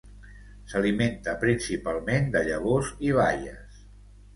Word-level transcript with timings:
S'alimenta 0.71 1.37
principalment 1.45 2.35
de 2.39 2.45
llavors 2.51 2.93
i 3.11 3.17
baies. 3.23 3.83